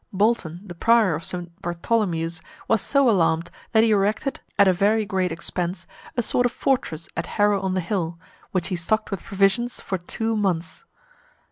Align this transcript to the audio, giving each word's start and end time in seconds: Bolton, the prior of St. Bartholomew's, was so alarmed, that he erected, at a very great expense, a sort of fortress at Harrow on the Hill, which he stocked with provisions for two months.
Bolton, 0.11 0.61
the 0.65 0.73
prior 0.73 1.13
of 1.13 1.23
St. 1.23 1.61
Bartholomew's, 1.61 2.41
was 2.67 2.81
so 2.81 3.07
alarmed, 3.07 3.51
that 3.71 3.83
he 3.83 3.91
erected, 3.91 4.39
at 4.57 4.67
a 4.67 4.73
very 4.73 5.05
great 5.05 5.31
expense, 5.31 5.85
a 6.17 6.23
sort 6.23 6.47
of 6.47 6.51
fortress 6.51 7.07
at 7.15 7.27
Harrow 7.37 7.61
on 7.61 7.75
the 7.75 7.81
Hill, 7.81 8.17
which 8.51 8.69
he 8.69 8.75
stocked 8.75 9.11
with 9.11 9.21
provisions 9.21 9.79
for 9.79 9.99
two 9.99 10.35
months. 10.35 10.85